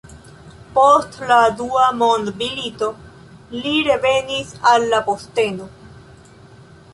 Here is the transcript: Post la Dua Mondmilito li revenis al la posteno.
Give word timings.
Post 0.75 1.17
la 1.31 1.35
Dua 1.59 1.83
Mondmilito 1.97 2.89
li 3.65 3.75
revenis 3.89 4.57
al 4.73 4.89
la 4.95 5.03
posteno. 5.11 5.69